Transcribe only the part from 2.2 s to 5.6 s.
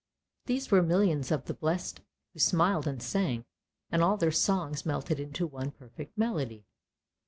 who smiled and sang, and all their songs melted into